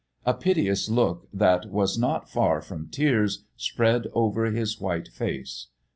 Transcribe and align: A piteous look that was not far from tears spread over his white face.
A 0.25 0.33
piteous 0.33 0.89
look 0.89 1.27
that 1.31 1.69
was 1.69 1.95
not 1.95 2.27
far 2.27 2.59
from 2.59 2.89
tears 2.89 3.45
spread 3.55 4.07
over 4.15 4.45
his 4.45 4.79
white 4.81 5.09
face. 5.09 5.67